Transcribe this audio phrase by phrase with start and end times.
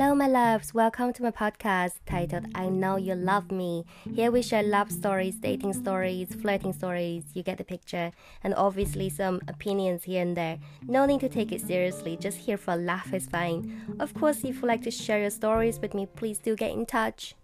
[0.00, 0.72] Hello, my loves.
[0.72, 3.84] Welcome to my podcast titled I Know You Love Me.
[4.14, 7.24] Here we share love stories, dating stories, flirting stories.
[7.34, 8.12] You get the picture.
[8.44, 10.60] And obviously, some opinions here and there.
[10.86, 12.16] No need to take it seriously.
[12.16, 13.96] Just here for a laugh is fine.
[13.98, 16.86] Of course, if you like to share your stories with me, please do get in
[16.86, 17.34] touch.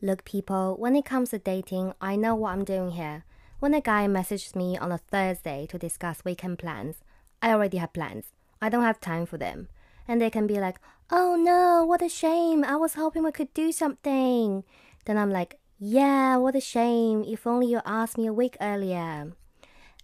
[0.00, 3.24] Look, people, when it comes to dating, I know what I'm doing here.
[3.58, 7.02] When a guy messages me on a Thursday to discuss weekend plans,
[7.42, 8.26] I already have plans.
[8.60, 9.68] I don't have time for them.
[10.06, 10.78] And they can be like,
[11.10, 12.64] oh no, what a shame.
[12.64, 14.64] I was hoping we could do something.
[15.04, 17.24] Then I'm like, yeah, what a shame.
[17.26, 19.32] If only you asked me a week earlier.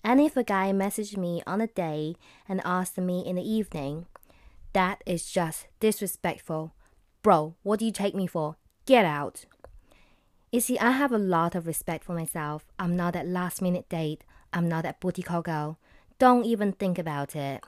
[0.03, 2.17] And if a guy messaged me on a day
[2.49, 4.07] and asked me in the evening,
[4.73, 6.73] that is just disrespectful.
[7.23, 8.57] Bro, what do you take me for?
[8.87, 9.47] Get out.
[10.53, 12.65] You see, I have a lot of respect for myself.
[12.79, 14.23] I'm not that last minute date.
[14.53, 15.79] I'm not that booty call girl.
[16.19, 17.63] Don't even think about it.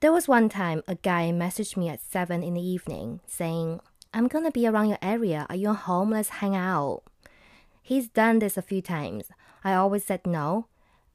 [0.00, 3.80] There was one time a guy messaged me at 7 in the evening saying,
[4.12, 5.46] I'm gonna be around your area.
[5.48, 6.10] Are you home?
[6.10, 7.02] Let's hang out.
[7.82, 9.26] He's done this a few times.
[9.62, 10.66] I always said no,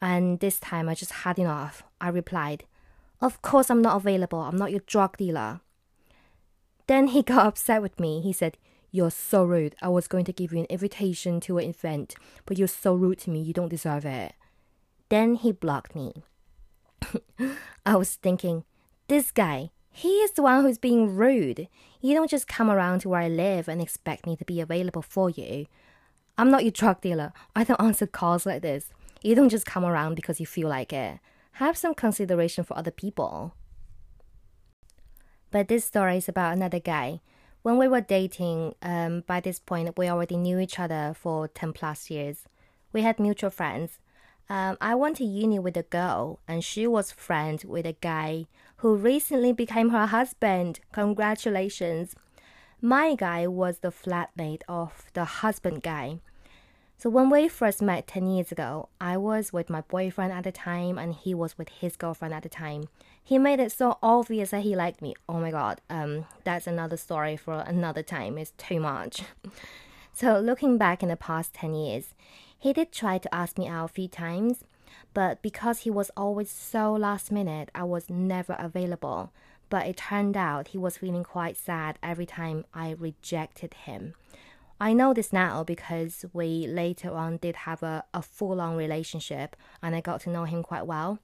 [0.02, 1.84] and this time I just had enough.
[2.00, 2.66] I replied,
[3.20, 4.40] Of course I'm not available.
[4.40, 5.62] I'm not your drug dealer.
[6.88, 8.22] Then he got upset with me.
[8.22, 8.58] He said,
[8.96, 9.76] you're so rude.
[9.82, 13.20] I was going to give you an invitation to an event, but you're so rude
[13.20, 13.42] to me.
[13.42, 14.32] You don't deserve it.
[15.10, 16.24] Then he blocked me.
[17.86, 18.64] I was thinking,
[19.08, 21.68] this guy, he is the one who's being rude.
[22.02, 25.02] You don't just come around to where I live and expect me to be available
[25.02, 25.68] for you.
[26.38, 27.32] I'm not your drug dealer.
[27.56, 28.92] I don't answer calls like this.
[29.22, 31.20] You don't just come around because you feel like it.
[31.54, 33.54] Have some consideration for other people.
[35.52, 37.22] But this story is about another guy
[37.66, 41.74] when we were dating, um, by this point, we already knew each other for 10
[41.74, 42.44] plus years.
[42.94, 43.98] We had mutual friends.
[44.50, 48.46] Um, I went to uni with a girl, and she was friends with a guy
[48.78, 50.80] who recently became her husband.
[50.92, 52.16] Congratulations.
[52.82, 56.20] My guy was the flatmate of the husband guy.
[56.98, 60.52] So when we first met 10 years ago, I was with my boyfriend at the
[60.52, 62.88] time and he was with his girlfriend at the time.
[63.22, 65.16] He made it so obvious that he liked me.
[65.28, 68.38] Oh my god, um, that's another story for another time.
[68.38, 69.24] It's too much.
[70.18, 72.16] So looking back in the past 10 years,
[72.66, 74.64] he did try to ask me out a few times,
[75.14, 79.32] but because he was always so last minute, I was never available.
[79.70, 84.16] But it turned out he was feeling quite sad every time I rejected him.
[84.82, 89.56] I know this now because we later on did have a, a full on relationship
[89.84, 91.20] and I got to know him quite well.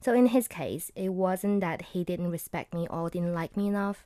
[0.00, 3.68] So in his case, it wasn't that he didn't respect me or didn't like me
[3.68, 4.04] enough.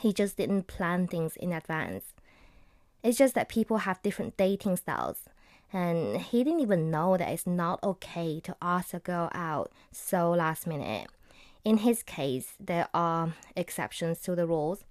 [0.00, 2.06] He just didn't plan things in advance.
[3.04, 5.26] It's just that people have different dating styles.
[5.76, 10.30] And he didn't even know that it's not okay to ask a girl out so
[10.30, 11.08] last minute.
[11.66, 14.84] In his case, there are exceptions to the rules.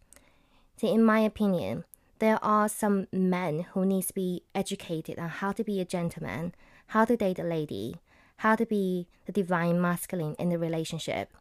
[0.78, 1.86] See, in my opinion,
[2.20, 6.54] there are some men who need to be educated on how to be a gentleman,
[6.94, 7.96] how to date a lady,
[8.38, 11.32] how to be the divine masculine in the relationship.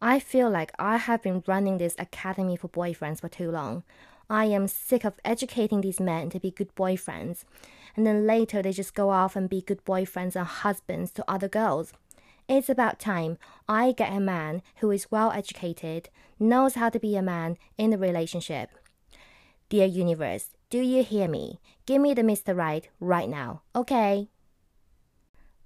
[0.00, 3.82] I feel like I have been running this academy for boyfriends for too long.
[4.28, 7.44] I am sick of educating these men to be good boyfriends,
[7.96, 11.48] and then later they just go off and be good boyfriends and husbands to other
[11.48, 11.92] girls.
[12.48, 17.16] It's about time I get a man who is well educated, knows how to be
[17.16, 18.70] a man in the relationship.
[19.68, 21.60] Dear universe, do you hear me?
[21.86, 22.56] Give me the Mr.
[22.56, 24.28] Right right now, okay?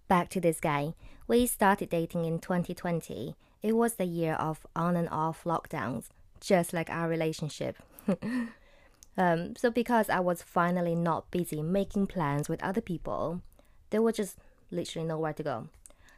[0.06, 0.94] Back to this guy.
[1.26, 3.34] We started dating in 2020.
[3.62, 6.06] It was the year of on and off lockdowns,
[6.40, 7.76] just like our relationship.
[9.16, 13.42] um, so, because I was finally not busy making plans with other people,
[13.90, 14.38] there was just
[14.70, 15.68] literally nowhere to go.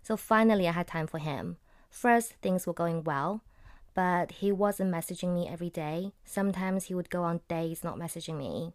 [0.03, 1.57] So, finally, I had time for him.
[1.91, 3.43] First, things were going well
[3.95, 6.13] but he wasn't messaging me every day.
[6.25, 8.73] Sometimes he would go on days not messaging me.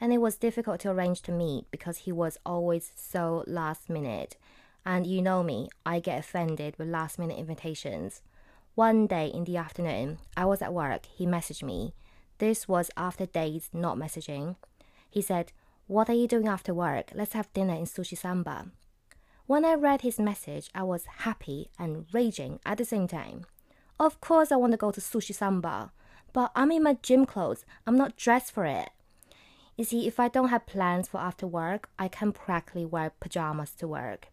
[0.00, 4.36] And it was difficult to arrange to meet because he was always so last minute.
[4.86, 8.22] And you know me, I get offended with last minute invitations.
[8.74, 11.94] One day in the afternoon, I was at work, he messaged me.
[12.38, 14.56] This was after days not messaging.
[15.10, 15.52] He said,
[15.86, 17.10] What are you doing after work?
[17.14, 18.70] Let's have dinner in Sushi Samba.
[19.46, 23.44] When I read his message, I was happy and raging at the same time.
[23.98, 25.90] Of course, I want to go to Sushi Samba,
[26.32, 27.64] but I'm in my gym clothes.
[27.86, 28.90] I'm not dressed for it.
[29.76, 33.70] You see, if I don't have plans for after work, I can practically wear pajamas
[33.76, 34.28] to work.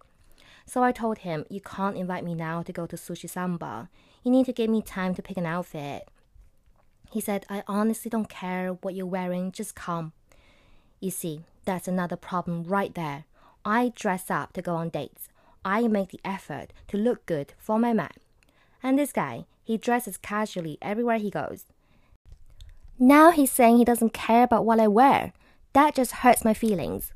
[0.68, 3.90] So I told him, You can't invite me now to go to Sushi Samba.
[4.24, 6.08] You need to give me time to pick an outfit.
[7.16, 10.12] He said, I honestly don't care what you're wearing, just come.
[11.00, 13.24] You see, that's another problem right there.
[13.64, 15.30] I dress up to go on dates.
[15.64, 18.12] I make the effort to look good for my man.
[18.84, 21.68] And this guy, he dresses casually everywhere he goes.
[23.00, 25.32] Now he's saying he doesn't care about what I wear.
[25.72, 27.14] That just hurts my feelings.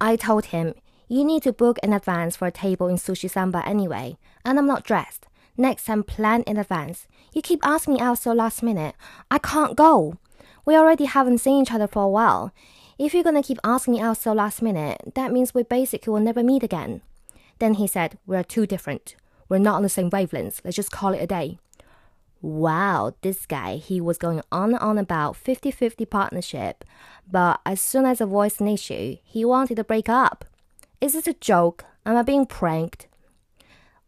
[0.00, 0.74] I told him,
[1.06, 4.66] You need to book in advance for a table in Sushi Samba anyway, and I'm
[4.66, 5.28] not dressed.
[5.60, 7.06] Next time, plan in advance.
[7.34, 8.94] You keep asking me out so last minute.
[9.30, 10.16] I can't go.
[10.64, 12.50] We already haven't seen each other for a while.
[12.98, 16.20] If you're gonna keep asking me out so last minute, that means we basically will
[16.20, 17.02] never meet again.
[17.58, 19.16] Then he said, We're too different.
[19.50, 20.62] We're not on the same wavelengths.
[20.64, 21.58] Let's just call it a day.
[22.40, 26.86] Wow, this guy, he was going on and on about 50 50 partnership,
[27.30, 30.46] but as soon as I voiced an issue, he wanted to break up.
[31.02, 31.84] Is this a joke?
[32.06, 33.08] Am I being pranked?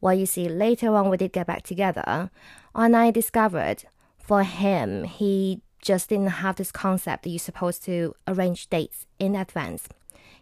[0.03, 2.31] Well, you see, later on we did get back together,
[2.75, 3.85] and I discovered
[4.19, 9.37] for him, he just didn't have this concept that you're supposed to arrange dates in
[9.37, 9.89] advance.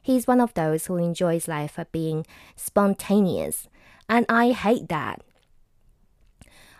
[0.01, 2.27] He's one of those who enjoys life for being
[2.57, 3.69] spontaneous,
[4.09, 5.21] and I hate that.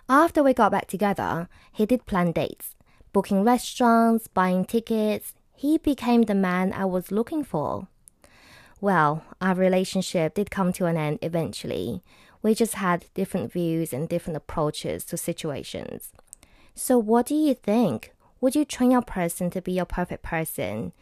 [0.09, 2.77] After we got back together, he did plan dates,
[3.13, 5.35] booking restaurants, buying tickets.
[5.55, 7.89] He became the man I was looking for.
[8.81, 12.03] Well, our relationship did come to an end eventually.
[12.43, 16.13] We just had different views and different approaches to situations.
[16.75, 18.13] So, what do you think?
[18.41, 20.93] Would you train your person to be your perfect person?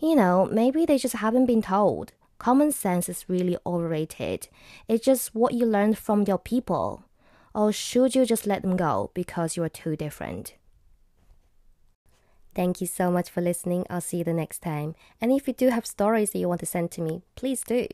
[0.00, 2.12] You know, maybe they just haven't been told.
[2.38, 4.48] Common sense is really overrated.
[4.88, 7.04] It's just what you learned from your people.
[7.54, 10.54] Or should you just let them go because you are too different?
[12.54, 13.86] Thank you so much for listening.
[13.88, 14.96] I'll see you the next time.
[15.20, 17.86] And if you do have stories that you want to send to me, please do.